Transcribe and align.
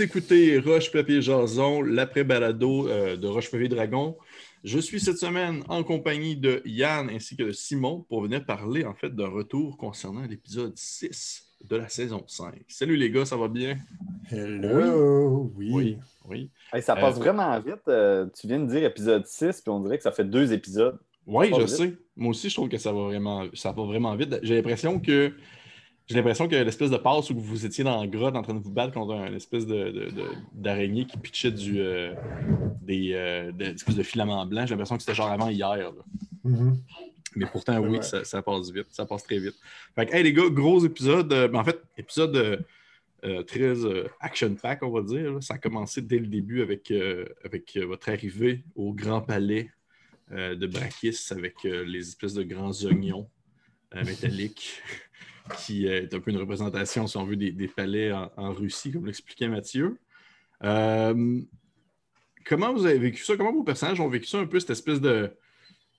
Vous 0.00 0.06
écoutez 0.06 0.58
Roche 0.58 0.90
Papier 0.90 1.20
Jason, 1.20 1.82
l'après-balado 1.82 2.88
euh, 2.88 3.18
de 3.18 3.26
Roche 3.26 3.50
Papier 3.50 3.68
Dragon. 3.68 4.16
Je 4.64 4.78
suis 4.78 4.98
cette 4.98 5.18
semaine 5.18 5.62
en 5.68 5.84
compagnie 5.84 6.36
de 6.36 6.62
Yann 6.64 7.10
ainsi 7.10 7.36
que 7.36 7.42
de 7.42 7.52
Simon 7.52 8.06
pour 8.08 8.22
venir 8.22 8.46
parler 8.46 8.86
en 8.86 8.94
fait 8.94 9.14
d'un 9.14 9.28
retour 9.28 9.76
concernant 9.76 10.22
l'épisode 10.22 10.72
6 10.74 11.44
de 11.68 11.76
la 11.76 11.90
saison 11.90 12.24
5. 12.26 12.54
Salut 12.66 12.96
les 12.96 13.10
gars, 13.10 13.26
ça 13.26 13.36
va 13.36 13.48
bien? 13.48 13.76
Hello! 14.30 15.52
Oui. 15.54 15.68
Oui. 15.70 15.98
oui. 16.30 16.50
Hey, 16.72 16.80
ça 16.80 16.96
passe 16.96 17.16
Euh, 17.16 17.20
vraiment 17.20 17.60
vite. 17.60 17.86
Euh, 17.88 18.24
tu 18.40 18.46
viens 18.46 18.60
de 18.60 18.70
dire 18.70 18.82
épisode 18.84 19.26
6, 19.26 19.60
puis 19.60 19.70
on 19.70 19.80
dirait 19.80 19.98
que 19.98 20.02
ça 20.02 20.12
fait 20.12 20.24
deux 20.24 20.54
épisodes. 20.54 20.98
Oui, 21.26 21.50
je 21.54 21.60
vite. 21.60 21.68
sais. 21.68 21.94
Moi 22.16 22.30
aussi, 22.30 22.48
je 22.48 22.54
trouve 22.54 22.70
que 22.70 22.78
ça 22.78 22.90
va 22.90 23.02
vraiment, 23.02 23.44
ça 23.52 23.72
va 23.72 23.82
vraiment 23.82 24.16
vite. 24.16 24.38
J'ai 24.42 24.56
l'impression 24.56 24.98
que 24.98 25.34
j'ai 26.10 26.16
l'impression 26.16 26.48
que 26.48 26.56
l'espèce 26.56 26.90
de 26.90 26.96
passe 26.96 27.30
où 27.30 27.38
vous 27.38 27.64
étiez 27.64 27.84
dans 27.84 28.00
la 28.00 28.06
grotte 28.08 28.34
en 28.34 28.42
train 28.42 28.54
de 28.54 28.58
vous 28.58 28.72
battre 28.72 28.92
contre 28.92 29.14
un 29.14 29.32
espèce 29.34 29.64
de, 29.64 29.90
de- 29.90 30.10
de- 30.10 30.30
d'araignée 30.52 31.06
qui 31.06 31.16
pitchait 31.16 31.52
du, 31.52 31.80
euh, 31.80 32.12
des, 32.82 33.12
euh, 33.14 33.52
des 33.52 33.66
espèces 33.66 33.94
de 33.94 34.02
filaments 34.02 34.44
blancs, 34.44 34.66
j'ai 34.66 34.74
l'impression 34.74 34.96
que 34.96 35.02
c'était 35.02 35.14
genre 35.14 35.30
avant 35.30 35.48
hier. 35.48 35.68
là. 35.76 35.90
Mhm. 36.44 36.76
Mais 37.36 37.46
pourtant, 37.46 37.78
oui, 37.78 37.98
Ouais. 37.98 38.02
ça, 38.02 38.24
ça 38.24 38.42
passe 38.42 38.70
vite. 38.72 38.86
Ça 38.90 39.06
passe 39.06 39.22
très 39.22 39.38
vite. 39.38 39.54
Fait 39.94 40.04
que, 40.06 40.14
hey 40.16 40.24
les 40.24 40.32
gars, 40.32 40.48
gros 40.50 40.84
épisode. 40.84 41.32
euh, 41.32 41.46
ben, 41.46 41.60
en 41.60 41.64
fait, 41.64 41.80
épisode 41.96 42.34
euh, 42.34 42.56
euh, 43.24 43.42
très 43.44 43.60
euh, 43.84 44.08
action-pack, 44.18 44.82
on 44.82 44.90
va 44.90 45.02
dire. 45.02 45.34
là. 45.34 45.40
Ça 45.40 45.54
a 45.54 45.58
commencé 45.58 46.02
dès 46.02 46.18
le 46.18 46.26
début 46.26 46.60
avec, 46.60 46.90
euh, 46.90 47.26
avec 47.44 47.76
euh, 47.76 47.86
votre 47.86 48.08
arrivée 48.08 48.64
au 48.74 48.92
Grand 48.92 49.20
Palais 49.20 49.70
euh, 50.32 50.56
de 50.56 50.66
Brakis 50.66 51.16
avec 51.30 51.54
euh, 51.66 51.84
les 51.84 52.00
espèces 52.08 52.34
de 52.34 52.42
grands 52.42 52.72
oignons 52.84 53.28
euh, 53.94 54.02
métalliques 54.04 54.80
qui 55.56 55.86
est 55.86 56.12
un 56.14 56.20
peu 56.20 56.30
une 56.30 56.38
représentation, 56.38 57.06
si 57.06 57.16
on 57.16 57.24
veut, 57.24 57.36
des, 57.36 57.68
palais 57.68 58.12
en, 58.12 58.52
Russie, 58.52 58.92
comme 58.92 59.06
l'expliquait 59.06 59.48
Mathieu. 59.48 59.98
Euh, 60.62 61.40
comment 62.44 62.72
vous 62.72 62.86
avez 62.86 62.98
vécu 62.98 63.24
ça? 63.24 63.36
Comment 63.36 63.52
vos 63.52 63.62
personnages 63.62 64.00
ont 64.00 64.08
vécu 64.08 64.26
ça? 64.26 64.38
Un 64.38 64.46
peu, 64.46 64.60
cette 64.60 64.70
espèce 64.70 65.00
de, 65.00 65.32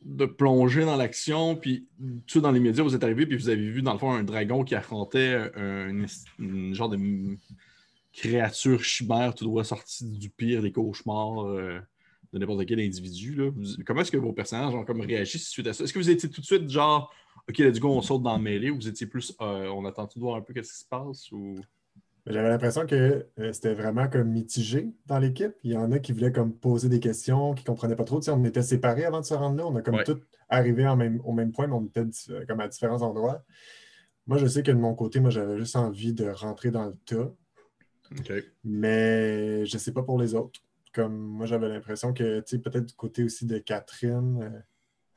de 0.02 0.26
plongée 0.26 0.86
dans 0.86 0.98
l'action? 0.98 1.56
Puis, 1.56 1.88
tout 2.28 2.42
dans 2.42 2.52
les 2.52 2.60
médias, 2.60 2.84
vous 2.84 2.96
êtes 2.96 3.04
arrivé, 3.04 3.26
puis 3.26 3.38
vous 3.38 3.50
avez 3.50 3.70
vu, 3.70 3.82
dans 3.82 3.94
le 3.94 4.00
fond, 4.00 4.12
un 4.12 4.24
dragon 4.24 4.64
qui 4.64 4.76
affrontait 4.76 5.52
un, 5.56 6.06
une, 6.40 6.76
genre 6.76 6.90
de 6.90 7.00
créature 8.14 8.84
chimère 8.84 9.34
tout 9.34 9.46
droit 9.46 9.64
sortie 9.64 10.06
du 10.06 10.30
pire 10.30 10.62
des 10.62 10.72
cauchemars 10.72 11.46
euh, 11.46 11.80
de 12.34 12.40
n'importe 12.40 12.66
quel 12.66 12.80
individu. 12.80 13.36
là. 13.36 13.52
Comment 13.86 14.02
est-ce 14.02 14.12
que 14.12 14.18
vos 14.18 14.34
personnages 14.34 14.74
ont 14.74 14.86
comme 14.86 15.02
réagi 15.02 15.38
suite 15.40 15.68
à 15.68 15.74
ça? 15.74 15.84
Est-ce 15.84 15.94
que 15.94 16.00
vous 16.00 16.10
étiez 16.10 16.30
tout 16.30 16.42
de 16.42 16.46
suite 16.46 16.70
genre, 16.70 17.14
OK, 17.50 17.58
là, 17.58 17.72
du 17.72 17.80
coup, 17.80 17.88
on 17.88 18.02
saute 18.02 18.24
dans 18.24 18.38
le 18.38 18.44
mêlée, 18.44 18.70
ou 18.70 18.76
vous 18.76 18.88
étiez 18.88 19.08
plus, 19.08 19.36
euh, 19.42 19.68
on 19.70 19.86
attend 19.86 20.08
tout 20.08 20.20
de 20.20 20.24
voir 20.24 20.36
un 20.38 20.42
peu 20.42 20.54
qu'est-ce 20.54 20.72
qui 20.74 20.80
se 20.80 20.86
passe? 20.88 21.32
Ou... 21.32 21.56
J'avais 22.28 22.50
l'impression 22.50 22.86
que 22.86 23.26
euh, 23.40 23.52
c'était 23.52 23.74
vraiment 23.74 24.08
comme 24.08 24.30
mitigé 24.30 24.92
dans 25.08 25.18
l'équipe. 25.20 25.54
Il 25.64 25.72
y 25.72 25.78
en 25.78 25.92
a 25.92 26.00
qui 26.00 26.12
voulaient 26.14 26.32
comme 26.32 26.54
poser 26.54 26.88
des 26.88 27.00
questions, 27.00 27.54
qui 27.56 27.64
ne 27.64 27.66
comprenaient 27.68 27.96
pas 27.96 28.04
trop. 28.04 28.20
Tu 28.20 28.26
sais, 28.26 28.32
on 28.32 28.44
était 28.46 28.62
séparés 28.62 29.06
avant 29.06 29.22
de 29.22 29.26
se 29.26 29.34
rendre 29.34 29.58
là. 29.58 29.66
On 29.66 29.76
a 29.76 29.82
comme 29.82 29.96
Ouais. 29.96 30.04
tous 30.04 30.18
arrivé 30.48 30.88
en 30.88 30.96
même, 30.96 31.20
au 31.26 31.32
même 31.34 31.52
point, 31.52 31.66
mais 31.68 31.74
on 31.74 31.86
était 31.86 32.04
dif- 32.06 32.46
comme 32.46 32.60
à 32.60 32.68
différents 32.68 33.02
endroits. 33.02 33.44
Moi, 34.28 34.38
je 34.38 34.46
sais 34.46 34.62
que 34.62 34.70
de 34.72 34.78
mon 34.78 34.94
côté, 34.94 35.20
moi, 35.20 35.32
j'avais 35.32 35.58
juste 35.58 35.76
envie 35.76 36.14
de 36.14 36.30
rentrer 36.30 36.70
dans 36.70 36.86
le 36.86 36.96
tas, 37.06 37.34
mais 38.64 39.66
je 39.66 39.76
ne 39.76 39.80
sais 39.80 39.92
pas 39.94 40.04
pour 40.04 40.20
les 40.22 40.36
autres. 40.36 40.60
Comme 40.94 41.16
moi, 41.18 41.46
j'avais 41.46 41.70
l'impression 41.70 42.14
que, 42.14 42.42
tu 42.42 42.58
sais, 42.58 42.60
peut-être 42.62 42.86
du 42.86 42.94
côté 42.94 43.24
aussi 43.24 43.46
de 43.46 43.58
Catherine, 43.60 44.42
euh, 44.44 44.60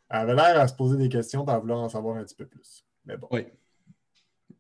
elle 0.09 0.19
avait 0.19 0.35
l'air 0.35 0.61
à 0.61 0.69
se 0.69 0.75
poser 0.75 0.97
des 0.97 1.09
questions, 1.09 1.47
à 1.49 1.59
vouloir 1.59 1.81
en 1.81 1.89
savoir 1.89 2.17
un 2.17 2.25
petit 2.25 2.37
peu 2.37 2.47
plus. 2.47 2.85
Mais 3.05 3.17
bon. 3.17 3.27
Oui. 3.33 3.47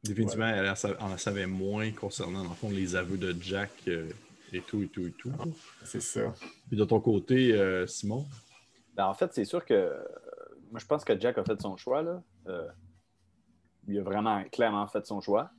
Définitivement, 0.03 0.49
elle 0.49 0.69
en 0.69 0.75
sa- 0.75 1.01
en 1.01 1.17
savait 1.17 1.47
moins 1.47 1.91
concernant, 1.93 2.43
dans 2.43 2.51
le 2.51 2.55
fond, 2.57 2.71
les 2.71 2.97
aveux 2.97 3.17
de 3.17 3.35
Jack 3.41 3.71
euh, 3.89 4.11
et 4.53 4.61
tout, 4.61 4.83
et 4.83 4.89
tout, 4.89 5.07
et 5.07 5.13
tout. 5.13 5.33
C'est 5.85 6.03
ça. 6.03 6.35
Puis 6.69 6.77
de 6.77 6.85
ton 6.85 7.01
côté, 7.01 7.53
euh, 7.53 7.87
Simon? 7.87 8.27
Ben, 8.95 9.07
en 9.07 9.15
fait, 9.15 9.33
c'est 9.33 9.45
sûr 9.45 9.65
que 9.65 9.97
moi, 10.71 10.81
je 10.81 10.87
pense 10.87 11.05
que 11.05 11.19
Jack 11.19 11.39
a 11.39 11.45
fait 11.45 11.61
son 11.61 11.77
choix. 11.77 12.03
Là. 12.03 12.23
Euh, 12.49 12.69
il 13.87 13.99
a 13.99 14.03
vraiment 14.03 14.43
clairement 14.51 14.87
fait 14.89 15.07
son 15.07 15.21
choix. 15.21 15.51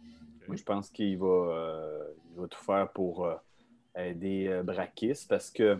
Moi, 0.48 0.58
je 0.58 0.64
pense 0.64 0.90
qu'il 0.92 1.18
va, 1.18 1.26
euh, 1.26 2.04
il 2.34 2.42
va 2.42 2.48
tout 2.48 2.64
faire 2.64 2.92
pour 2.92 3.26
euh, 3.98 4.12
aider 4.12 4.48
euh, 4.48 4.64
Brakis 4.64 5.26
parce 5.28 5.52
que 5.52 5.80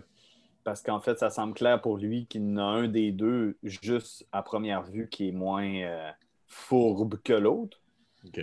parce 0.64 0.82
qu'en 0.82 0.98
fait, 0.98 1.16
ça 1.20 1.30
semble 1.30 1.54
clair 1.54 1.80
pour 1.80 1.96
lui 1.96 2.26
qu'il 2.26 2.42
y 2.42 2.52
en 2.54 2.56
a 2.56 2.62
un 2.62 2.88
des 2.88 3.12
deux, 3.12 3.56
juste 3.62 4.26
à 4.32 4.42
première 4.42 4.82
vue, 4.82 5.08
qui 5.08 5.28
est 5.28 5.32
moins 5.32 5.72
euh, 5.82 6.10
fourbe 6.48 7.22
que 7.22 7.32
l'autre. 7.32 7.80
OK. 8.26 8.40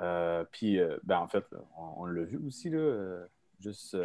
Euh, 0.00 0.44
puis, 0.50 0.78
euh, 0.78 0.96
ben, 1.02 1.18
en 1.18 1.28
fait, 1.28 1.44
on, 1.76 2.04
on 2.04 2.06
l'a 2.06 2.22
vu 2.22 2.38
aussi, 2.46 2.70
là, 2.70 3.26
juste, 3.60 3.98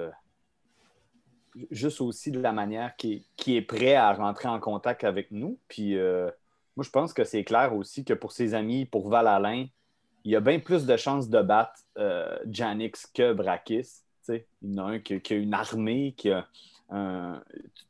ju- 1.56 1.68
juste 1.72 2.02
aussi 2.02 2.32
de 2.32 2.42
la 2.42 2.52
manière 2.52 2.98
qui 2.98 3.14
est, 3.14 3.24
qui 3.38 3.56
est 3.56 3.62
prêt 3.62 3.96
à 3.96 4.12
rentrer 4.12 4.50
en 4.50 4.60
contact 4.60 5.06
avec 5.06 5.32
nous. 5.32 5.58
Puis, 5.70 5.96
moi, 5.96 6.84
je 6.84 6.90
pense 6.90 7.14
que 7.14 7.24
c'est 7.24 7.46
clair 7.46 7.74
aussi 7.74 8.04
que 8.04 8.14
pour 8.14 8.34
ses 8.34 8.56
amis, 8.56 8.84
pour 8.84 9.08
Val-Alain, 9.08 9.68
il 10.26 10.32
y 10.32 10.36
a 10.36 10.42
bien 10.42 10.60
plus 10.60 10.86
de 10.86 10.98
chances 10.98 11.30
de 11.30 11.42
battre 11.42 11.80
Janix 12.46 13.06
que 13.06 13.32
Brakis. 13.32 14.02
Tu 14.26 14.34
sais. 14.34 14.46
Il 14.62 14.74
y 14.74 14.80
en 14.80 14.86
a 14.88 14.92
un 14.92 15.00
qui, 15.00 15.20
qui 15.22 15.34
a 15.34 15.38
une 15.38 15.54
armée, 15.54 16.14
qui 16.18 16.30
a 16.32 16.48
un- 16.90 17.42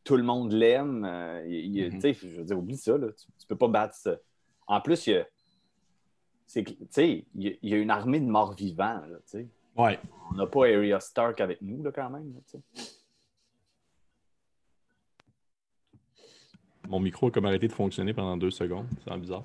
tout 0.03 0.15
le 0.17 0.23
monde 0.23 0.51
l'aime. 0.51 1.05
euh, 1.05 1.43
Mhm. 1.45 1.91
tu 1.93 2.01
sais, 2.01 2.13
Je 2.13 2.27
veux 2.37 2.43
dire, 2.43 2.57
oublie 2.57 2.77
ça. 2.77 2.97
Là, 2.97 3.07
tu, 3.11 3.25
tu 3.39 3.47
peux 3.47 3.55
pas 3.57 3.67
battre 3.67 3.95
ça. 3.95 4.15
En 4.67 4.79
plus, 4.81 5.07
il 5.07 5.13
y 5.13 5.17
a, 5.17 5.25
il 6.55 6.63
y 7.35 7.47
a- 7.47 7.53
il 7.61 7.69
y 7.69 7.73
a 7.73 7.77
une 7.77 7.89
armée 7.91 8.19
de 8.19 8.25
morts 8.25 8.53
vivants. 8.53 9.01
là, 9.07 9.17
tu 9.25 9.39
sais. 9.39 9.47
Ouais. 9.75 9.99
On 10.31 10.35
n'a 10.35 10.45
pas 10.47 10.65
Arya 10.67 10.99
Stark 10.99 11.41
avec 11.41 11.61
nous, 11.61 11.81
là, 11.83 11.91
quand 11.91 12.09
même. 12.09 12.33
là. 12.33 12.59
Mon 16.89 16.99
micro 16.99 17.27
a 17.27 17.31
comme 17.31 17.45
arrêté 17.45 17.67
de 17.67 17.73
fonctionner 17.73 18.13
pendant 18.13 18.35
deux 18.37 18.51
secondes. 18.51 18.85
C'est 19.07 19.17
bizarre. 19.17 19.43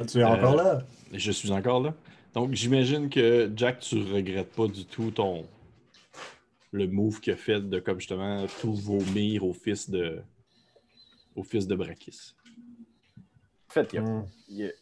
Ah, 0.00 0.04
Tu 0.06 0.18
es 0.20 0.24
encore 0.24 0.56
là? 0.56 0.82
Et 1.12 1.18
je 1.18 1.30
suis 1.30 1.50
encore 1.52 1.80
là. 1.80 1.94
Donc, 2.34 2.52
j'imagine 2.54 3.08
que 3.10 3.50
Jack, 3.54 3.80
tu 3.80 4.02
regrettes 4.12 4.52
pas 4.54 4.66
du 4.68 4.84
tout 4.84 5.10
ton 5.10 5.46
le 6.72 6.86
move 6.86 7.20
qu'il 7.20 7.32
a 7.32 7.36
fait 7.36 7.60
de 7.60 7.78
comme 7.80 7.98
justement 7.98 8.46
tout 8.60 8.74
vomir 8.74 9.44
au 9.44 9.52
fils 9.52 9.88
de 9.90 10.20
au 11.36 11.42
fils 11.44 11.66
de 11.66 11.74
Brakis. 11.76 12.34
En 13.68 13.72
fait, 13.72 13.92
il 13.92 14.00
n'y 14.00 14.06
a, 14.06 14.10
Hmm. 14.10 14.26
il 14.48 14.56
y 14.56 14.64
a- 14.66 14.72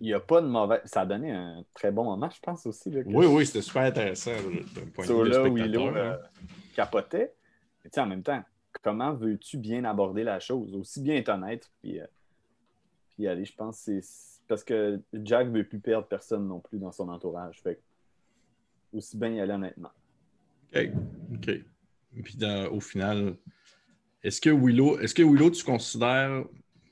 il 0.00 0.06
y 0.08 0.12
a 0.14 0.20
pas 0.20 0.40
de 0.40 0.46
mauvais. 0.46 0.80
Ça 0.84 1.00
a 1.02 1.06
donné 1.06 1.30
un 1.32 1.64
très 1.74 1.90
bon 1.92 2.04
moment, 2.04 2.28
je 2.30 2.40
pense 2.40 2.66
aussi. 2.66 2.90
Là, 2.90 3.02
que 3.02 3.08
Oui, 3.08 3.26
oui, 3.26 3.46
c'était 3.46 3.62
super 3.62 3.82
intéressant 3.82 4.32
là, 4.32 4.38
d'un 4.74 4.86
point 4.90 5.06
de 5.06 5.12
vue. 5.12 5.54
Willow 5.54 5.88
hein. 5.88 5.96
euh, 5.96 6.16
capotait. 6.74 7.34
Mais 7.84 7.90
tu 7.90 7.94
sais, 7.96 8.00
en 8.00 8.06
même 8.06 8.22
temps, 8.22 8.42
comment 8.82 9.12
veux-tu 9.12 9.58
bien 9.58 9.84
aborder 9.84 10.22
la 10.24 10.38
chose? 10.40 10.74
Aussi 10.74 11.00
bien 11.02 11.16
être 11.16 11.28
honnête, 11.30 11.70
puis, 11.80 12.00
euh, 12.00 12.06
puis 13.10 13.26
aller, 13.26 13.44
je 13.44 13.54
pense, 13.54 13.78
c'est 13.78 14.00
c'est 14.02 14.42
parce 14.48 14.64
que 14.64 15.00
Jack 15.14 15.48
ne 15.48 15.58
veut 15.58 15.64
plus 15.68 15.78
perdre 15.80 16.06
personne 16.08 16.46
non 16.46 16.60
plus 16.60 16.78
dans 16.78 16.92
son 16.92 17.08
entourage. 17.08 17.60
Fait 17.62 17.76
que, 17.76 18.96
aussi 18.98 19.16
bien 19.16 19.30
y 19.30 19.40
aller 19.40 19.52
honnêtement. 19.52 19.90
OK. 20.74 20.90
OK. 21.34 21.50
Puis 22.22 22.38
au 22.70 22.80
final, 22.80 23.36
est-ce 24.22 24.40
que 24.40 24.50
Willow, 24.50 24.98
est-ce 25.00 25.14
que 25.14 25.22
Willow, 25.22 25.50
tu 25.50 25.64
considères. 25.64 26.44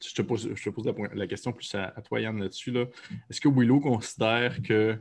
Je 0.03 0.15
te 0.15 0.23
pose, 0.23 0.51
je 0.55 0.65
te 0.65 0.71
pose 0.71 0.91
la, 1.13 1.27
question 1.27 1.53
plus 1.53 1.75
à, 1.75 1.93
à 1.95 2.01
toi, 2.01 2.21
Yann, 2.21 2.39
là-dessus. 2.41 2.71
Là. 2.71 2.87
Est-ce 3.29 3.41
que 3.41 3.49
Willow 3.49 3.81
considère 3.81 4.63
que, 4.63 4.99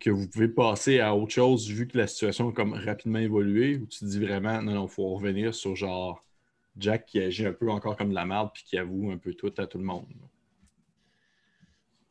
que 0.00 0.10
vous 0.10 0.28
pouvez 0.28 0.48
passer 0.48 0.98
à 0.98 1.14
autre 1.14 1.32
chose 1.32 1.68
vu 1.68 1.86
que 1.86 1.96
la 1.96 2.08
situation 2.08 2.48
a 2.48 2.52
comme 2.52 2.72
rapidement 2.74 3.20
évolué 3.20 3.76
ou 3.76 3.86
tu 3.86 4.00
te 4.00 4.04
dis 4.04 4.18
vraiment 4.18 4.60
non, 4.60 4.72
non, 4.72 4.86
il 4.86 4.90
faut 4.90 5.14
revenir 5.14 5.54
sur 5.54 5.76
genre 5.76 6.20
Jack 6.76 7.06
qui 7.06 7.20
agit 7.20 7.46
un 7.46 7.52
peu 7.52 7.70
encore 7.70 7.96
comme 7.96 8.10
de 8.10 8.14
la 8.14 8.26
merde 8.26 8.50
puis 8.52 8.64
qui 8.64 8.76
avoue 8.76 9.12
un 9.12 9.18
peu 9.18 9.34
tout 9.34 9.54
à 9.56 9.66
tout 9.66 9.78
le 9.78 9.84
monde? 9.84 10.06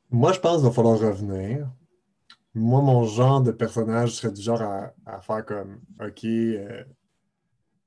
Moi, 0.10 0.32
je 0.32 0.40
pense 0.40 0.58
qu'il 0.58 0.66
va 0.66 0.72
falloir 0.72 1.00
revenir. 1.00 1.68
Moi, 2.56 2.82
mon 2.82 3.04
genre 3.06 3.42
de 3.42 3.52
personnage 3.52 4.12
serait 4.16 4.32
du 4.34 4.42
genre 4.42 4.62
à, 4.62 4.94
à 5.06 5.22
faire 5.22 5.46
comme 5.46 5.80
OK, 6.00 6.24
euh, 6.26 6.84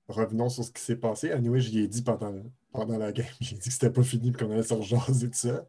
revenons 0.08 0.48
sur 0.48 0.64
ce 0.64 0.70
qui 0.72 0.82
s'est 0.82 0.96
passé. 0.96 1.30
Anyway, 1.32 1.60
je 1.60 1.70
lui 1.72 1.84
ai 1.84 1.88
dit 1.88 2.02
pendant, 2.02 2.34
pendant 2.72 2.98
la 2.98 3.12
game, 3.12 3.26
j'ai 3.40 3.56
dit 3.56 3.68
que 3.68 3.72
c'était 3.72 3.90
pas 3.90 4.02
fini 4.02 4.30
et 4.30 4.32
qu'on 4.32 4.50
allait 4.50 4.62
se 4.62 4.74
rejaser 4.74 5.28
de 5.28 5.34
ça. 5.34 5.66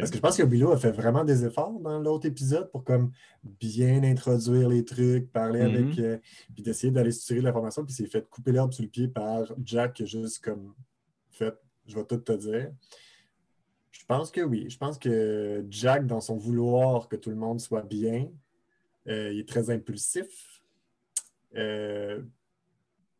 Parce 0.00 0.10
que 0.10 0.16
je 0.16 0.22
pense 0.22 0.36
que 0.36 0.42
Willow 0.42 0.72
a 0.72 0.78
fait 0.78 0.90
vraiment 0.90 1.24
des 1.24 1.44
efforts 1.44 1.78
dans 1.80 1.98
l'autre 1.98 2.26
épisode 2.26 2.70
pour 2.70 2.82
comme 2.84 3.12
bien 3.60 4.02
introduire 4.02 4.68
les 4.68 4.84
trucs, 4.84 5.30
parler 5.32 5.60
Mhm. 5.60 5.74
avec, 5.74 5.98
euh, 5.98 6.18
puis 6.54 6.62
d'essayer 6.62 6.90
d'aller 6.90 7.10
de 7.10 7.40
l'information, 7.40 7.84
puis 7.84 7.94
s'est 7.94 8.06
fait 8.06 8.26
couper 8.28 8.52
l'herbe 8.52 8.72
sous 8.72 8.82
le 8.82 8.88
pied 8.88 9.08
par 9.08 9.44
Jack 9.64 9.94
qui 9.94 10.02
a 10.04 10.06
juste 10.06 10.42
comme 10.42 10.74
fait, 11.30 11.54
je 11.86 11.94
vais 11.94 12.04
tout 12.04 12.16
te 12.18 12.32
dire. 12.32 12.72
Je 13.90 14.04
pense 14.06 14.30
que 14.30 14.40
oui. 14.40 14.68
Je 14.68 14.78
pense 14.78 14.98
que 14.98 15.64
Jack, 15.68 16.06
dans 16.06 16.20
son 16.20 16.36
vouloir 16.36 17.08
que 17.08 17.16
tout 17.16 17.30
le 17.30 17.36
monde 17.36 17.60
soit 17.60 17.82
bien, 17.82 18.30
euh, 19.08 19.32
il 19.32 19.40
est 19.40 19.48
très 19.48 19.70
impulsif. 19.70 20.62
Euh, 21.56 22.22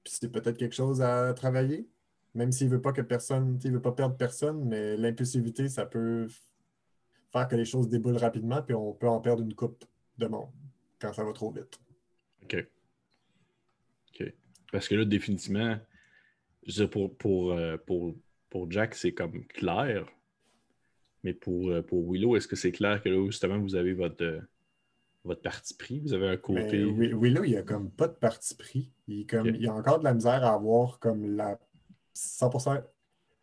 c'est 0.04 0.30
peut-être 0.30 0.56
quelque 0.56 0.74
chose 0.74 1.02
à 1.02 1.34
travailler, 1.34 1.88
même 2.34 2.52
s'il 2.52 2.68
ne 2.68 2.72
veut 2.72 2.80
pas 2.80 2.92
que 2.92 3.02
personne, 3.02 3.58
il 3.64 3.72
veut 3.72 3.82
pas 3.82 3.92
perdre 3.92 4.16
personne, 4.16 4.64
mais 4.64 4.96
l'impulsivité, 4.96 5.68
ça 5.68 5.86
peut 5.86 6.28
faire 7.32 7.48
que 7.48 7.56
les 7.56 7.64
choses 7.64 7.88
déboulent 7.88 8.16
rapidement, 8.16 8.62
puis 8.62 8.74
on 8.74 8.92
peut 8.92 9.08
en 9.08 9.20
perdre 9.20 9.42
une 9.42 9.54
coupe 9.54 9.84
de 10.18 10.26
monde 10.26 10.50
quand 11.00 11.12
ça 11.12 11.24
va 11.24 11.32
trop 11.32 11.50
vite. 11.50 11.80
OK. 12.42 12.66
Parce 14.72 14.88
que 14.88 14.94
là, 14.94 15.04
définitivement, 15.04 15.78
pour, 16.90 17.16
pour, 17.16 17.52
euh, 17.52 17.76
pour, 17.86 18.14
pour 18.48 18.70
Jack, 18.70 18.94
c'est 18.94 19.12
comme 19.12 19.44
clair. 19.46 20.06
Mais 21.22 21.34
pour, 21.34 21.68
euh, 21.70 21.82
pour 21.82 22.10
Willow, 22.10 22.36
est-ce 22.36 22.48
que 22.48 22.56
c'est 22.56 22.72
clair 22.72 23.02
que 23.02 23.08
là, 23.08 23.24
justement, 23.26 23.58
vous 23.58 23.74
avez 23.74 23.92
votre, 23.92 24.24
euh, 24.24 24.40
votre 25.24 25.42
parti 25.42 25.74
pris? 25.74 26.00
Vous 26.00 26.12
avez 26.14 26.28
un 26.28 26.36
côté. 26.36 26.60
Mais 26.62 26.84
Wi- 26.84 27.12
Willow, 27.14 27.44
il 27.44 27.50
n'y 27.50 27.56
a 27.56 27.62
comme 27.62 27.90
pas 27.90 28.08
de 28.08 28.14
parti 28.14 28.54
pris. 28.54 28.90
Il, 29.06 29.26
comme, 29.26 29.46
il 29.54 29.66
a 29.68 29.74
encore 29.74 29.98
de 29.98 30.04
la 30.04 30.14
misère 30.14 30.44
à 30.44 30.54
avoir 30.54 30.98
comme 30.98 31.36
la 31.36 31.58
100% 32.14 32.82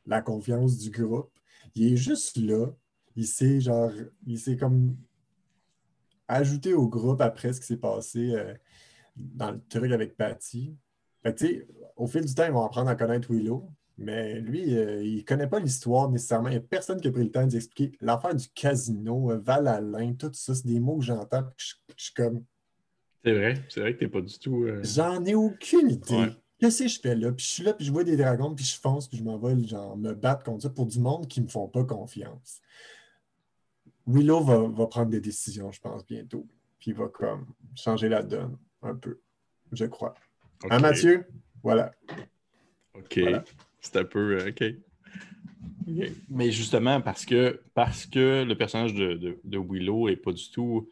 la 0.08 0.22
confiance 0.22 0.78
du 0.78 0.90
groupe. 0.90 1.32
Il 1.76 1.94
est 1.94 1.98
juste 1.98 2.38
là. 2.38 2.68
Il 3.16 3.28
s'est 3.28 3.60
genre, 3.62 3.92
il 4.26 4.40
s'est 4.40 4.58
comme 4.58 4.96
ajouté 6.28 6.74
au 6.74 6.88
groupe 6.88 7.22
après 7.22 7.54
ce 7.54 7.60
qui 7.62 7.68
s'est 7.68 7.78
passé 7.78 8.34
euh, 8.34 8.54
dans 9.16 9.52
le 9.52 9.60
truc 9.70 9.92
avec 9.92 10.16
Patty. 10.18 10.76
Fait 11.24 11.34
que, 11.38 11.68
au 11.96 12.08
fil 12.08 12.26
du 12.26 12.34
temps, 12.34 12.46
ils 12.46 12.52
vont 12.52 12.64
apprendre 12.66 12.90
à 12.90 12.96
connaître 12.96 13.32
Willow. 13.32 13.70
Mais 14.00 14.40
lui, 14.40 14.78
euh, 14.78 15.04
il 15.04 15.18
ne 15.18 15.22
connaît 15.24 15.48
pas 15.48 15.60
l'histoire 15.60 16.10
nécessairement. 16.10 16.50
Il 16.50 16.52
n'y 16.52 16.58
a 16.58 16.62
personne 16.62 17.02
qui 17.02 17.08
a 17.08 17.12
pris 17.12 17.24
le 17.24 17.32
temps 17.32 17.48
d'expliquer 17.48 17.98
l'affaire 18.00 18.36
du 18.36 18.48
casino, 18.50 19.32
euh, 19.32 19.40
Val-Alain, 19.40 20.14
tout 20.14 20.30
ça. 20.34 20.54
C'est 20.54 20.68
des 20.68 20.80
mots 20.80 20.98
que 21.00 21.06
j'entends. 21.06 21.44
Je, 21.58 21.74
suis 21.98 22.14
comme, 22.14 22.44
C'est 23.26 23.34
vrai, 23.34 23.56
c'est 23.70 23.80
vrai 23.80 23.94
que 23.96 24.00
t'es 24.00 24.08
pas 24.08 24.22
du 24.22 24.38
tout. 24.38 24.66
euh, 24.66 24.82
J'en 24.84 25.26
ai 25.26 25.34
aucune 25.34 25.90
idée. 25.90 26.16
Ouais. 26.16 26.30
Qu'est-ce 26.60 26.84
que 26.84 26.90
je 26.90 27.00
fais 27.00 27.16
là? 27.16 27.32
Puis 27.32 27.46
je 27.46 27.50
suis 27.52 27.64
là, 27.64 27.74
puis 27.74 27.86
je 27.86 27.92
vois 27.92 28.04
des 28.04 28.18
dragons, 28.18 28.54
puis 28.54 28.66
je 28.66 28.80
fonce, 28.80 29.08
puis 29.08 29.18
je 29.18 29.24
m'en 29.24 29.38
vais 29.40 29.64
genre, 29.68 29.98
me 29.98 30.14
battre 30.14 30.44
contre 30.44 30.64
ça 30.64 30.70
pour 30.70 30.86
du 30.86 31.00
monde 31.00 31.28
qui 31.28 31.40
ne 31.40 31.46
me 31.46 31.50
font 31.50 31.68
pas 31.68 31.84
confiance. 31.84 32.62
Willow 34.06 34.42
va, 34.44 34.60
va 34.68 34.88
prendre 34.88 35.10
des 35.10 35.20
décisions, 35.20 35.72
je 35.72 35.82
pense, 35.82 36.06
bientôt. 36.06 36.48
Puis 36.80 36.92
il 36.92 36.94
va 36.98 37.08
comme 37.08 37.48
changer 37.76 38.10
la 38.10 38.22
donne 38.24 38.58
un 38.84 38.96
peu, 38.96 39.20
je 39.72 39.86
crois. 39.86 40.14
Hein, 40.70 40.78
ok, 40.78 40.82
Mathieu? 40.82 41.26
Voilà. 41.64 41.92
OK. 42.96 43.20
Voilà. 43.20 43.44
C'est 43.88 44.00
un 44.00 44.04
peu. 44.06 44.40
euh, 44.40 44.50
OK. 44.50 44.64
Mais 46.30 46.52
justement, 46.52 47.00
parce 47.00 47.26
que, 47.26 47.62
parce 47.74 48.06
que 48.06 48.44
le 48.44 48.56
personnage 48.58 48.94
de, 48.94 49.40
de- 49.44 49.58
Willow 49.58 50.10
est 50.10 50.18
pas 50.18 50.34
du 50.34 50.50
tout. 50.52 50.90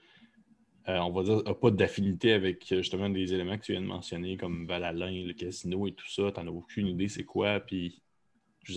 euh, 0.88 0.98
on 1.00 1.12
va 1.12 1.24
dire, 1.24 1.44
n'a 1.44 1.54
pas 1.54 1.72
d'affinité 1.72 2.32
avec 2.32 2.72
euh, 2.72 2.78
justement 2.78 3.10
des 3.10 3.34
éléments 3.34 3.58
que 3.58 3.66
tu 3.66 3.74
viens 3.74 3.82
de 3.82 3.88
mentionner, 3.88 4.38
comme 4.38 4.66
Val-Alain, 4.68 5.26
le 5.26 5.34
casino 5.34 5.88
et 5.88 5.92
tout 5.94 6.10
ça. 6.10 6.32
Tu 6.32 6.40
n'en 6.40 6.48
as 6.48 6.52
aucune 6.52 6.88
idée 6.88 7.10
c'est 7.10 7.26
quoi. 7.26 7.60
Puis, 7.60 8.02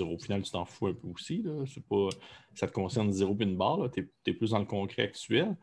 au 0.01 0.19
final, 0.19 0.43
tu 0.43 0.51
t'en 0.51 0.65
fous 0.65 0.89
un 0.89 0.95
peu 0.95 1.07
aussi. 1.09 1.43
Là. 1.43 1.65
Pas, 1.89 2.09
ça 2.55 2.67
te 2.67 2.73
concerne 2.73 3.13
zéro 3.13 3.35
puis 3.35 3.47
une 3.47 3.57
barre. 3.57 3.89
Tu 3.93 4.11
es, 4.27 4.33
plus 4.33 4.51
dans 4.51 4.59
le 4.59 4.65
concret 4.65 5.03
actuel. 5.03 5.57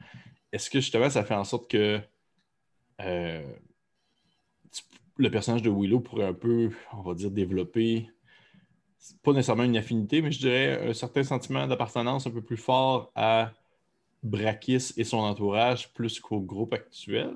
Est-ce 0.52 0.70
que 0.70 0.80
justement, 0.80 1.10
ça 1.10 1.24
fait 1.26 1.36
en 1.36 1.44
sorte 1.44 1.70
que 1.70 2.00
le 5.18 5.30
personnage 5.30 5.62
de 5.62 5.70
Willow 5.70 6.00
pourrait 6.00 6.26
un 6.26 6.34
peu, 6.34 6.72
on 6.94 7.02
va 7.02 7.14
dire, 7.14 7.32
développer, 7.32 8.10
pas 9.24 9.34
nécessairement 9.34 9.64
une 9.64 9.78
affinité, 9.78 10.22
mais 10.22 10.32
je 10.32 10.40
dirais 10.40 10.90
un 10.90 10.94
certain 10.94 11.24
sentiment 11.24 11.68
d'appartenance 11.68 12.28
un 12.28 12.32
peu 12.32 12.42
plus 12.42 12.58
fort 12.58 13.12
à 13.16 13.52
Brakis 14.24 14.94
et 14.98 15.04
son 15.04 15.18
entourage 15.18 15.94
plus 15.94 16.20
qu'au 16.20 16.40
groupe 16.40 16.74
actuel? 16.74 17.34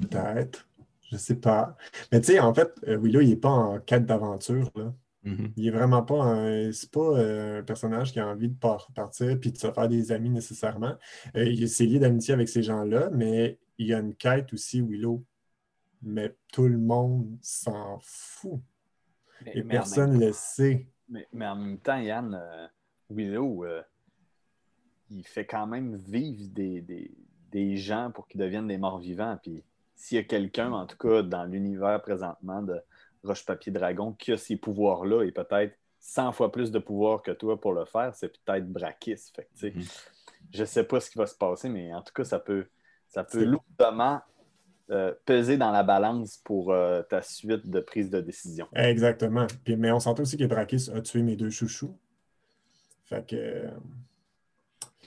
Peut-être. 0.00 0.68
Je 1.10 1.16
sais 1.16 1.36
pas. 1.36 1.76
Mais 2.10 2.20
tu 2.20 2.32
sais, 2.32 2.40
en 2.40 2.52
fait, 2.52 2.72
euh, 2.88 2.98
Willow, 2.98 3.20
il 3.20 3.30
n'est 3.30 3.36
pas 3.36 3.48
en 3.48 3.78
quête 3.78 4.06
d'aventure, 4.06 4.70
là. 4.74 4.92
Mhm. 5.22 5.52
Il 5.56 5.66
est 5.66 5.70
vraiment 5.70 6.02
pas 6.02 6.22
un. 6.22 6.72
C'est 6.72 6.90
pas 6.90 7.00
euh, 7.00 7.60
un 7.60 7.62
personnage 7.62 8.12
qui 8.12 8.20
a 8.20 8.28
envie 8.28 8.48
de 8.48 8.54
par- 8.54 8.88
partir 8.94 9.38
puis 9.40 9.50
de 9.50 9.58
se 9.58 9.70
faire 9.70 9.88
des 9.88 10.12
amis 10.12 10.30
nécessairement. 10.30 10.94
Euh, 11.36 11.44
il 11.44 11.68
s'est 11.68 11.86
lié 11.86 11.98
d'amitié 11.98 12.34
avec 12.34 12.48
ces 12.48 12.62
gens-là, 12.62 13.10
mais 13.12 13.58
il 13.78 13.88
y 13.88 13.94
a 13.94 13.98
une 13.98 14.14
quête 14.14 14.52
aussi, 14.52 14.80
Willow. 14.80 15.24
Mais 16.02 16.36
tout 16.52 16.68
le 16.68 16.78
monde 16.78 17.36
s'en 17.40 17.98
fout. 18.00 18.60
Mais- 19.44 19.52
Et 19.58 19.62
mais 19.62 19.74
personne 19.74 20.18
ne 20.18 20.26
le 20.26 20.32
sait. 20.32 20.86
Mais, 21.08 21.26
mais 21.32 21.46
en 21.46 21.56
même 21.56 21.78
temps, 21.78 21.98
Yann, 21.98 22.34
euh, 22.34 22.66
Willow, 23.10 23.64
euh, 23.64 23.82
il 25.10 25.26
fait 25.26 25.46
quand 25.46 25.66
même 25.66 25.96
vivre 25.96 26.48
des, 26.52 26.80
des- 26.80 27.10
des 27.52 27.76
gens 27.76 28.10
pour 28.10 28.26
qu'ils 28.26 28.40
deviennent 28.40 28.66
des 28.66 28.78
morts 28.78 28.98
vivants. 28.98 29.38
Puis 29.42 29.62
s'il 29.94 30.16
y 30.16 30.20
a 30.20 30.24
quelqu'un, 30.24 30.72
en 30.72 30.86
tout 30.86 30.96
cas, 30.98 31.22
dans 31.22 31.44
l'univers 31.44 32.02
présentement 32.02 32.62
de 32.62 32.80
Roche-Papier-Dragon, 33.22 34.12
qui 34.12 34.32
a 34.32 34.36
ces 34.36 34.56
pouvoirs-là 34.56 35.22
et 35.24 35.32
peut-être 35.32 35.76
100 36.00 36.32
fois 36.32 36.52
plus 36.52 36.70
de 36.70 36.78
pouvoir 36.78 37.22
que 37.22 37.30
toi 37.32 37.60
pour 37.60 37.72
le 37.72 37.84
faire, 37.84 38.14
c'est 38.14 38.28
peut-être 38.44 38.68
Brakis. 38.70 39.16
Fait 39.34 39.48
que, 39.60 39.66
Mhm. 39.68 39.84
Je 40.52 40.64
sais 40.64 40.84
pas 40.84 41.00
ce 41.00 41.10
qui 41.10 41.18
va 41.18 41.26
se 41.26 41.34
passer, 41.34 41.68
mais 41.68 41.92
en 41.92 42.02
tout 42.02 42.12
cas, 42.12 42.22
ça 42.24 42.38
peut, 42.38 42.66
ça 43.08 43.24
peut 43.24 43.38
lourdement 43.44 44.20
euh, 44.90 45.12
peser 45.24 45.56
dans 45.56 45.70
la 45.72 45.82
balance 45.82 46.38
pour 46.44 46.72
euh, 46.72 47.02
ta 47.02 47.22
suite 47.22 47.68
de 47.68 47.80
prise 47.80 48.10
de 48.10 48.20
décision. 48.20 48.66
Exactement. 48.74 49.46
Puis, 49.64 49.76
mais 49.76 49.90
on 49.90 50.00
sentait 50.00 50.22
aussi 50.22 50.36
que 50.36 50.44
Brakis 50.44 50.88
a 50.94 51.00
tué 51.00 51.22
mes 51.22 51.36
deux 51.36 51.50
chouchous. 51.50 51.96
Fait 53.06 53.26
que. 53.26 53.36
euh, 53.36 53.70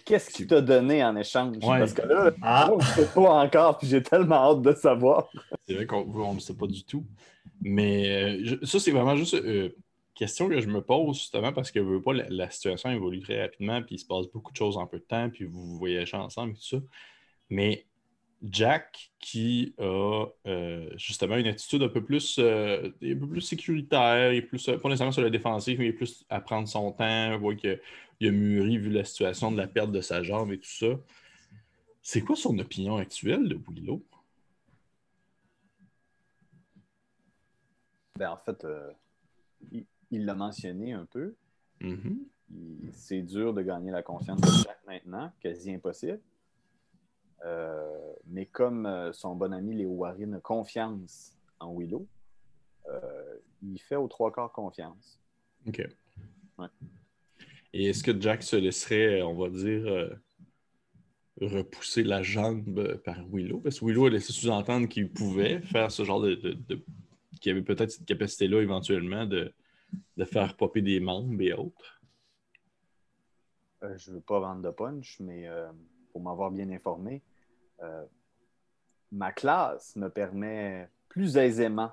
Qu'est-ce 0.05 0.31
qu'il 0.31 0.47
t'a 0.47 0.61
donné 0.61 1.03
en 1.03 1.15
échange? 1.15 1.57
Ouais. 1.57 1.79
Parce 1.79 1.93
que 1.93 2.01
là, 2.01 2.31
Ah! 2.41 2.67
moi, 2.69 2.77
je 2.81 3.01
sais 3.01 3.13
pas 3.13 3.43
encore, 3.43 3.77
puis 3.77 3.87
j'ai 3.87 4.01
tellement 4.01 4.51
hâte 4.51 4.61
de 4.63 4.73
savoir. 4.73 5.29
C'est 5.67 5.75
vrai 5.75 5.85
qu'on 5.85 6.33
ne 6.33 6.39
sait 6.39 6.55
pas 6.55 6.65
du 6.67 6.83
tout. 6.83 7.05
Mais 7.61 8.09
euh, 8.09 8.39
je- 8.43 8.65
ça, 8.65 8.79
c'est 8.79 8.91
vraiment 8.91 9.15
juste 9.15 9.33
une 9.35 9.71
question 10.15 10.49
que 10.49 10.59
je 10.61 10.67
me 10.67 10.81
pose 10.81 11.17
justement 11.17 11.53
parce 11.53 11.71
que 11.71 11.79
je 11.79 11.85
veux 11.85 12.01
pas, 12.01 12.13
la, 12.13 12.25
la 12.29 12.49
situation 12.49 12.89
évolue 12.89 13.19
très 13.19 13.41
rapidement, 13.41 13.81
puis 13.83 13.95
il 13.95 13.99
se 13.99 14.05
passe 14.05 14.25
beaucoup 14.33 14.51
de 14.51 14.57
choses 14.57 14.77
en 14.77 14.87
peu 14.87 14.97
de 14.97 15.03
temps, 15.03 15.29
puis 15.29 15.45
vous 15.45 15.77
voyagez 15.77 16.17
ensemble 16.17 16.53
et 16.53 16.55
tout 16.55 16.63
ça. 16.63 16.77
Mais 17.49 17.85
Jack, 18.41 19.11
qui 19.19 19.73
a 19.79 20.25
euh, 20.47 20.89
justement 20.97 21.35
une 21.35 21.47
attitude 21.47 21.83
un 21.83 21.89
peu 21.89 22.03
plus, 22.03 22.37
euh, 22.39 22.89
un 23.03 23.17
peu 23.17 23.27
plus 23.27 23.41
sécuritaire, 23.41 24.31
est 24.31 24.41
plus, 24.41 24.65
pas 24.65 24.89
nécessairement 24.89 25.11
sur 25.11 25.21
la 25.21 25.29
défensive, 25.29 25.79
mais 25.79 25.91
plus 25.91 26.25
à 26.29 26.39
prendre 26.39 26.67
son 26.67 26.91
temps, 26.91 27.37
voit 27.37 27.55
qu'il 27.55 27.79
il 28.21 28.27
a 28.27 28.31
mûri 28.31 28.77
vu 28.77 28.89
la 28.89 29.03
situation 29.03 29.51
de 29.51 29.57
la 29.57 29.67
perte 29.67 29.91
de 29.91 30.01
sa 30.01 30.23
jambe 30.23 30.51
et 30.51 30.57
tout 30.59 30.69
ça. 30.69 30.87
C'est 32.01 32.21
quoi 32.21 32.35
son 32.35 32.57
opinion 32.59 32.97
actuelle 32.97 33.47
de 33.49 33.59
Willow? 33.67 34.01
Ben, 38.17 38.31
en 38.31 38.37
fait, 38.37 38.63
euh, 38.65 38.91
il 40.11 40.25
l'a 40.25 40.35
mentionné 40.35 40.93
un 40.93 41.05
peu. 41.05 41.35
Mhm. 41.81 42.19
Il- 42.51 42.89
C'est 42.93 43.21
dur 43.21 43.53
de 43.53 43.61
gagner 43.61 43.91
la 43.91 44.01
confiance 44.01 44.41
de 44.41 44.63
Jack 44.63 44.79
maintenant, 44.87 45.31
quasi 45.39 45.73
impossible. 45.73 46.19
Euh, 47.45 48.13
mais 48.27 48.45
comme 48.45 48.85
euh, 48.85 49.13
son 49.13 49.35
bon 49.35 49.53
ami 49.53 49.75
Léo 49.75 49.91
Warren 49.91 50.33
a 50.35 50.39
confiance 50.39 51.37
en 51.59 51.73
Willow, 51.75 52.05
euh, 52.89 53.37
il 53.61 53.79
fait 53.79 53.95
aux 53.95 54.07
trois 54.07 54.31
quarts 54.31 54.51
confiance. 54.51 55.19
OK. 55.67 55.87
Ouais. 56.57 56.67
Et 57.73 57.85
est-ce 57.89 58.03
que 58.03 58.19
Jack 58.19 58.43
se 58.43 58.55
laisserait, 58.55 59.21
on 59.21 59.35
va 59.35 59.49
dire, 59.49 59.87
euh, 59.87 60.09
repousser 61.39 62.03
la 62.03 62.23
jambe 62.23 62.97
par 63.05 63.25
Willow? 63.31 63.59
Parce 63.59 63.79
que 63.79 63.85
Willow 63.85 64.07
a 64.07 64.09
laissé 64.09 64.33
sous-entendre 64.33 64.87
qu'il 64.87 65.09
pouvait 65.09 65.61
faire 65.61 65.91
ce 65.91 66.03
genre 66.03 66.21
de. 66.21 66.35
de- 66.35 66.53
de- 66.53 66.83
qu'il 67.39 67.53
avait 67.53 67.61
peut-être 67.61 67.91
cette 67.91 68.05
capacité-là 68.05 68.61
éventuellement 68.61 69.25
de, 69.25 69.53
de 70.17 70.25
faire 70.25 70.57
popper 70.57 70.81
des 70.81 70.99
membres 70.99 71.41
et 71.41 71.53
autres? 71.53 72.01
Euh, 73.83 73.97
je 73.97 74.11
ne 74.11 74.15
veux 74.15 74.21
pas 74.21 74.41
vendre 74.41 74.61
de 74.61 74.69
punch, 74.71 75.21
mais 75.21 75.47
euh, 75.47 75.71
pour 76.11 76.21
m'avoir 76.21 76.51
bien 76.51 76.69
informé, 76.69 77.21
euh, 77.83 78.05
ma 79.11 79.31
classe 79.31 79.95
me 79.95 80.09
permet 80.09 80.89
plus 81.07 81.37
aisément 81.37 81.91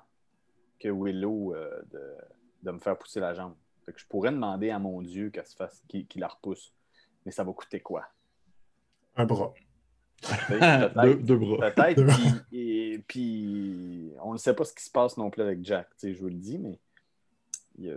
que 0.79 0.89
Willow 0.89 1.55
euh, 1.55 1.83
de, 1.91 2.15
de 2.63 2.71
me 2.71 2.79
faire 2.79 2.99
pousser 2.99 3.21
la 3.21 3.35
jambe. 3.35 3.55
Fait 3.85 3.93
que 3.93 4.01
je 4.01 4.07
pourrais 4.07 4.31
demander 4.33 4.71
à 4.71 4.79
mon 4.79 5.01
Dieu 5.03 5.31
qu'elle 5.31 5.47
se 5.47 5.57
fasse, 5.57 5.83
qu'il 5.89 6.07
la 6.21 6.29
repousse. 6.29 6.73
Mais 7.25 7.33
ça 7.33 7.45
va 7.45 7.53
coûter 7.53 7.81
quoi? 7.81 8.05
Un 9.17 9.25
bras. 9.27 9.55
Peut-être, 10.49 10.95
deux, 11.03 11.15
deux 11.17 11.37
bras. 11.39 11.71
peut-être, 11.71 12.05
puis, 12.05 12.59
et- 12.59 12.99
puis 13.07 14.13
on 14.23 14.33
ne 14.33 14.39
sait 14.39 14.55
pas 14.55 14.65
ce 14.65 14.73
qui 14.75 14.83
se 14.85 14.91
passe 14.91 15.17
non 15.17 15.31
plus 15.31 15.43
avec 15.43 15.65
Jack, 15.65 15.89
je 16.03 16.19
vous 16.19 16.29
le 16.29 16.35
dis, 16.35 16.59
mais 16.59 16.79
il, 17.79 17.89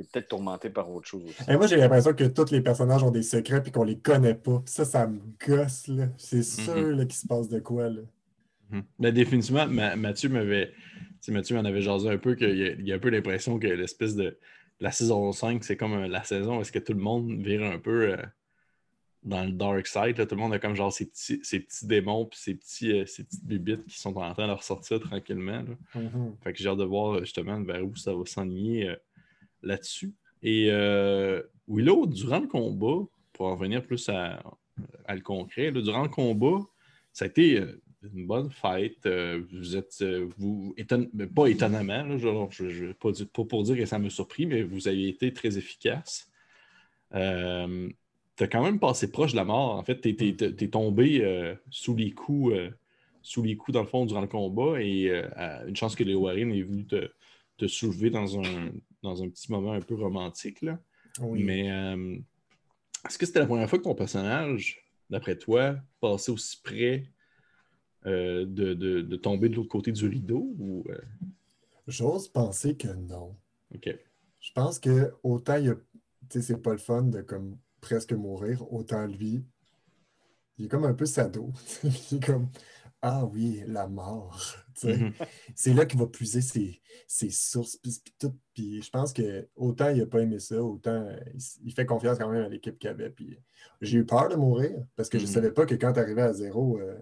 est 0.00 0.10
peut-être 0.12 0.28
tourmenté 0.28 0.70
par 0.70 0.90
autre 0.90 1.06
chose 1.06 1.24
aussi. 1.24 1.50
Et 1.50 1.56
moi, 1.56 1.66
j'ai 1.66 1.76
l'impression 1.76 2.12
que 2.14 2.24
tous 2.24 2.50
les 2.50 2.60
personnages 2.60 3.02
ont 3.02 3.10
des 3.10 3.22
secrets 3.22 3.62
et 3.66 3.70
qu'on 3.70 3.84
les 3.84 3.98
connaît 3.98 4.34
pas. 4.34 4.62
Ça, 4.66 4.84
ça 4.84 5.06
me 5.06 5.20
gosse, 5.46 5.88
là. 5.88 6.08
C'est 6.16 6.42
sûr 6.42 6.74
là, 6.74 7.04
qu'il 7.04 7.14
se 7.14 7.26
passe 7.26 7.48
de 7.48 7.58
quoi, 7.60 7.88
là. 7.90 8.00
Mhm. 8.70 8.82
Mais 8.98 9.12
définitivement, 9.12 9.66
Ma- 9.66 9.96
Mathieu 9.96 10.28
m'avait. 10.28 10.68
tu 10.70 10.74
sais, 11.20 11.32
Mathieu 11.32 11.56
m'en 11.56 11.64
avait 11.64 11.82
jasé 11.82 12.08
un 12.08 12.18
peu 12.18 12.34
qu'il 12.34 12.56
y, 12.56 12.62
a- 12.64 12.72
il 12.72 12.86
y 12.88 12.92
a 12.92 12.96
un 12.96 12.98
peu 12.98 13.10
l'impression 13.10 13.58
que 13.58 13.66
l'espèce 13.66 14.16
de. 14.16 14.36
La 14.80 14.90
saison 14.92 15.32
5, 15.32 15.64
c'est 15.64 15.76
comme 15.76 15.94
euh, 15.94 16.08
la 16.08 16.22
saison 16.24 16.58
où 16.58 16.60
est-ce 16.60 16.72
que 16.72 16.78
tout 16.78 16.92
le 16.92 16.98
monde 17.00 17.30
vire 17.42 17.62
un 17.62 17.78
peu 17.78 18.12
euh, 18.12 18.16
dans 19.26 19.44
le 19.44 19.50
dark 19.50 19.86
side. 19.86 20.16
là. 20.16 20.24
Tout 20.24 20.36
le 20.36 20.40
monde 20.40 20.54
a 20.54 20.58
comme 20.58 20.76
genre 20.76 20.92
ses 20.92 21.06
petits, 21.06 21.40
ses 21.42 21.60
petits 21.60 21.86
démons 21.86 22.24
puis 22.26 22.38
ses, 22.38 22.54
petits, 22.54 22.92
euh, 22.92 23.06
ses 23.06 23.24
petites 23.24 23.44
bibites 23.44 23.84
qui 23.86 23.98
sont 23.98 24.16
en 24.16 24.32
train 24.32 24.46
de 24.46 24.52
ressortir 24.52 25.00
tranquillement. 25.00 25.62
là. 25.62 26.00
Mhm. 26.00 26.36
Fait 26.42 26.52
que 26.52 26.58
j'ai 26.58 26.68
hâte 26.68 26.78
de 26.78 26.84
voir 26.84 27.16
euh, 27.16 27.20
justement 27.20 27.60
vers 27.60 27.84
où 27.84 27.94
ça 27.96 28.14
va 28.14 28.24
s'enligner 28.24 28.88
euh, 28.88 28.96
là-dessus. 29.62 30.14
Et 30.42 30.68
euh, 30.70 31.42
Willow, 31.66 32.06
durant 32.06 32.38
le 32.38 32.46
combat, 32.46 33.04
pour 33.32 33.46
en 33.46 33.56
revenir 33.56 33.82
plus 33.82 34.08
à, 34.08 34.42
à 35.04 35.14
le 35.14 35.20
concret, 35.22 35.72
là, 35.72 35.82
durant 35.82 36.02
le 36.02 36.08
combat, 36.08 36.64
ça 37.12 37.24
a 37.24 37.28
été, 37.28 37.62
une 38.14 38.26
bonne 38.26 38.50
fête. 38.50 39.08
Vous 39.50 39.76
êtes, 39.76 40.04
vous, 40.36 40.76
pas 41.34 41.46
étonnamment, 41.48 42.04
là, 42.04 42.16
je, 42.18 42.92
pas, 42.92 43.10
pour 43.44 43.62
dire 43.64 43.76
que 43.76 43.86
ça 43.86 43.98
m'a 43.98 44.10
surpris, 44.10 44.46
mais 44.46 44.62
vous 44.62 44.86
avez 44.86 45.08
été 45.08 45.32
très 45.32 45.58
efficace. 45.58 46.30
Euh, 47.14 47.88
tu 48.36 48.44
as 48.44 48.48
quand 48.48 48.62
même 48.62 48.78
passé 48.78 49.10
proche 49.10 49.32
de 49.32 49.36
la 49.36 49.44
mort. 49.44 49.76
En 49.76 49.82
fait, 49.82 50.00
tu 50.00 50.10
es, 50.10 50.68
tombé 50.68 51.56
sous 51.70 51.96
les 51.96 52.12
coups, 52.12 52.54
sous 53.22 53.42
les 53.42 53.56
coups, 53.56 53.74
dans 53.74 53.82
le 53.82 53.86
fond, 53.86 54.06
durant 54.06 54.20
le 54.20 54.26
combat, 54.26 54.80
et 54.80 55.10
une 55.66 55.76
chance 55.76 55.94
que 55.94 56.04
Léo 56.04 56.20
Warren 56.20 56.52
est 56.52 56.62
venu 56.62 56.86
te, 56.86 57.66
soulever 57.66 58.10
dans 58.10 58.38
un, 58.38 58.70
dans 59.02 59.22
un 59.22 59.28
petit 59.28 59.50
moment 59.50 59.72
un 59.72 59.80
peu 59.80 59.94
romantique. 59.94 60.62
Là. 60.62 60.78
Mais 61.20 61.70
est-ce 63.06 63.18
que 63.18 63.26
c'était 63.26 63.38
la 63.38 63.46
première 63.46 63.68
fois 63.68 63.78
que 63.78 63.84
ton 63.84 63.94
personnage, 63.94 64.84
d'après 65.10 65.36
toi, 65.36 65.76
passait 66.00 66.32
aussi 66.32 66.60
près 66.62 67.04
euh, 68.06 68.44
de, 68.46 69.16
tomber 69.16 69.48
de 69.48 69.56
l'autre 69.56 69.68
côté 69.68 69.92
du 69.92 70.08
rideau? 70.08 70.54
Ou, 70.58 70.84
euh? 70.88 70.98
J'ose 71.86 72.28
penser 72.28 72.76
que 72.76 72.88
non. 72.88 73.36
OK. 73.74 73.88
Je 74.40 74.52
pense 74.52 74.78
que 74.78 75.12
autant 75.22 75.56
il 75.56 75.76
c'est 76.28 76.60
pas 76.60 76.72
le 76.72 76.78
fun 76.78 77.02
de 77.02 77.20
comme 77.20 77.56
presque 77.86 78.12
mourir, 78.12 78.72
autant 78.72 79.06
lui, 79.06 79.44
il 80.58 80.64
est 80.64 80.68
comme 80.68 80.84
un 80.84 80.94
peu 80.94 81.06
sado. 81.06 81.52
il 81.84 82.16
est 82.16 82.24
comme 82.24 82.48
Ah 83.00 83.24
oui, 83.24 83.62
la 83.68 83.86
mort. 83.86 84.56
Mm-hmm. 84.82 85.12
C'est 85.54 85.72
là 85.72 85.86
qu'il 85.86 86.00
va 86.00 86.06
puiser 86.08 86.40
ses, 86.40 87.30
sources. 87.30 87.78
Puis, 88.54 88.82
je 88.82 88.90
pense 88.90 89.12
que 89.12 89.48
autant 89.54 89.90
il 89.90 89.98
n'a 89.98 90.06
pas 90.06 90.20
aimé 90.20 90.40
ça, 90.40 90.60
autant 90.60 91.08
il, 91.64 91.72
fait 91.72 91.86
confiance 91.86 92.18
quand 92.18 92.28
même 92.28 92.44
à 92.44 92.48
l'équipe 92.48 92.76
qu'il 92.76 92.90
avait. 92.90 93.10
Puis 93.10 93.38
j'ai 93.80 93.98
eu 93.98 94.04
peur 94.04 94.28
de 94.28 94.34
mourir 94.34 94.84
parce 94.96 95.08
que 95.08 95.18
je 95.18 95.24
ne 95.24 95.28
mm-hmm. 95.28 95.32
savais 95.32 95.52
pas 95.52 95.64
que 95.64 95.76
quand 95.76 95.92
tu 95.92 96.00
arrivais 96.00 96.22
à 96.22 96.32
zéro, 96.32 96.80
euh, 96.80 96.98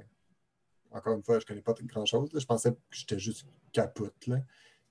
encore 0.90 1.16
une 1.16 1.22
fois, 1.22 1.38
je 1.38 1.44
ne 1.44 1.48
connais 1.48 1.62
pas 1.62 1.74
grand-chose. 1.82 2.28
Je 2.34 2.44
pensais 2.44 2.72
que 2.72 2.78
j'étais 2.90 3.18
juste 3.18 3.46
capote. 3.72 4.26
Là. 4.26 4.36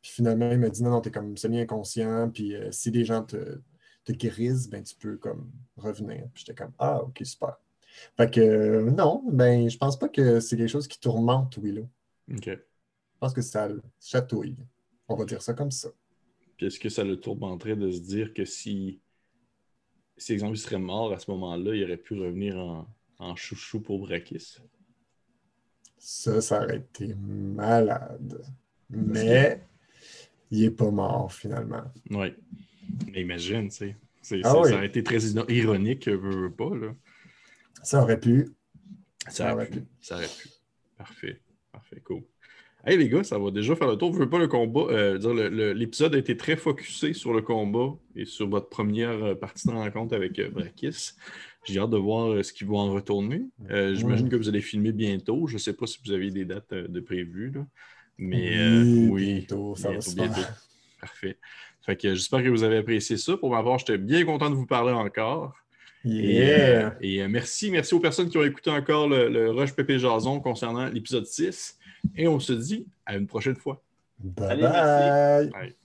Puis 0.01 0.11
finalement, 0.11 0.51
il 0.51 0.57
m'a 0.57 0.69
dit 0.69 0.81
non, 0.81 0.89
non, 0.89 1.01
tu 1.01 1.09
es 1.09 1.11
comme 1.11 1.37
semi-inconscient. 1.37 2.31
Puis 2.31 2.55
euh, 2.55 2.71
si 2.71 2.89
des 2.89 3.05
gens 3.05 3.23
te, 3.23 3.61
te 4.03 4.11
guérissent, 4.11 4.69
ben, 4.69 4.83
tu 4.83 4.95
peux 4.95 5.17
comme 5.17 5.51
revenir. 5.77 6.27
Puis 6.33 6.43
j'étais 6.45 6.55
comme 6.55 6.73
Ah, 6.77 7.01
ok, 7.01 7.21
super. 7.23 7.57
Fait 8.17 8.29
que 8.31 8.41
euh, 8.41 8.91
non, 8.91 9.23
ben, 9.31 9.69
je 9.69 9.77
pense 9.77 9.97
pas 9.97 10.09
que 10.09 10.39
c'est 10.39 10.57
quelque 10.57 10.69
chose 10.69 10.87
qui 10.87 10.99
tourmente 10.99 11.57
Willow. 11.57 11.87
OK. 12.31 12.47
Je 12.47 13.19
pense 13.19 13.33
que 13.33 13.41
ça 13.41 13.67
le 13.67 13.81
chatouille. 14.01 14.57
On 15.07 15.15
va 15.15 15.25
dire 15.25 15.41
ça 15.41 15.53
comme 15.53 15.71
ça. 15.71 15.89
Puis 16.57 16.67
est-ce 16.67 16.79
que 16.79 16.89
ça 16.89 17.03
le 17.03 17.19
tourmenterait 17.19 17.75
de 17.75 17.91
se 17.91 17.99
dire 17.99 18.33
que 18.33 18.45
si, 18.45 18.99
si 20.17 20.33
exemple, 20.33 20.55
il 20.55 20.59
serait 20.59 20.79
mort 20.79 21.11
à 21.13 21.19
ce 21.19 21.29
moment-là, 21.31 21.75
il 21.75 21.83
aurait 21.83 21.97
pu 21.97 22.15
revenir 22.15 22.57
en, 22.57 22.87
en 23.19 23.35
chouchou 23.35 23.79
pour 23.79 23.99
Brakis? 23.99 24.57
Ça, 25.97 26.41
ça 26.41 26.63
aurait 26.63 26.77
été 26.77 27.15
malade. 27.15 28.43
Mais 28.89 29.63
il 30.51 30.61
n'est 30.61 30.71
pas 30.71 30.91
mort 30.91 31.31
finalement. 31.31 31.83
Oui. 32.09 32.33
Mais 33.11 33.21
imagine, 33.21 33.69
tu 33.69 33.75
sais. 33.75 33.95
Ah 34.43 34.51
ça 34.51 34.57
aurait 34.57 34.85
été 34.85 35.03
très 35.03 35.19
ironique, 35.49 36.07
veux, 36.07 36.17
veux 36.17 36.51
pas. 36.51 36.75
Là. 36.75 36.95
Ça 37.81 38.01
aurait 38.01 38.19
pu. 38.19 38.49
Ça, 39.27 39.53
aurait, 39.53 39.69
pu. 39.69 39.83
Ça 39.99 40.15
aurait 40.15 40.27
pu. 40.27 40.49
Parfait. 40.97 41.41
Parfait, 41.71 42.01
cool. 42.03 42.23
Hey 42.85 42.97
les 42.97 43.07
gars, 43.07 43.23
ça 43.23 43.39
va 43.39 43.49
déjà 43.51 43.75
faire 43.75 43.87
le 43.87 43.95
tour. 43.95 44.13
Je 44.13 44.19
veux 44.19 44.29
pas 44.29 44.39
le 44.39 44.47
combat. 44.47 44.87
Euh, 44.89 45.73
l'épisode 45.73 46.15
a 46.15 46.17
été 46.17 46.35
très 46.35 46.57
focusé 46.57 47.13
sur 47.13 47.33
le 47.33 47.41
combat 47.41 47.93
et 48.15 48.25
sur 48.25 48.47
votre 48.49 48.67
première 48.67 49.23
euh, 49.23 49.35
partie 49.35 49.67
de 49.67 49.73
rencontre 49.73 50.15
avec 50.15 50.37
euh, 50.39 50.49
Brakis. 50.49 51.13
J'ai 51.65 51.79
hâte 51.79 51.91
de 51.91 51.97
voir 51.97 52.31
euh, 52.31 52.43
ce 52.43 52.51
qu'ils 52.51 52.67
vont 52.67 52.79
en 52.79 52.91
retourner. 52.91 53.45
Euh, 53.69 53.95
j'imagine 53.95 54.27
que 54.27 54.35
vous 54.35 54.49
allez 54.49 54.61
filmer 54.61 54.91
bientôt. 54.91 55.47
Je 55.47 55.53
ne 55.53 55.59
sais 55.59 55.73
pas 55.73 55.87
si 55.87 55.99
vous 56.05 56.11
avez 56.11 56.29
des 56.29 56.43
dates 56.43 56.73
euh, 56.73 56.87
de 56.87 56.99
prévues. 56.99 57.53
Mais 58.17 58.57
oui, 59.09 59.39
bientôt, 59.39 59.75
ça 59.75 59.91
va 59.91 60.01
se 60.01 60.13
bientôt. 60.13 60.41
Parfait. 60.99 61.37
Fait 61.85 61.97
que 61.97 62.15
j'espère 62.15 62.41
que 62.43 62.49
vous 62.49 62.63
avez 62.63 62.77
apprécié 62.77 63.17
ça. 63.17 63.35
Pour 63.37 63.51
ma 63.51 63.61
part, 63.61 63.77
j'étais 63.79 63.97
bien 63.97 64.23
content 64.25 64.49
de 64.49 64.55
vous 64.55 64.65
parler 64.65 64.93
encore. 64.93 65.53
Yeah. 66.05 66.95
Et, 67.01 67.25
merci, 67.27 67.71
merci 67.71 67.93
aux 67.93 67.99
personnes 67.99 68.29
qui 68.29 68.37
ont 68.37 68.43
écouté 68.43 68.69
encore 68.69 69.07
le, 69.07 69.51
Rush 69.51 69.73
Pépé 69.73 69.99
Jason 69.99 70.39
concernant 70.39 70.87
l'épisode 70.89 71.25
6. 71.25 71.77
Et 72.15 72.27
on 72.27 72.39
se 72.39 72.53
dit 72.53 72.85
à 73.05 73.15
une 73.15 73.27
prochaine 73.27 73.55
fois. 73.55 73.81
bye. 74.19 74.57
bye. 75.51 75.75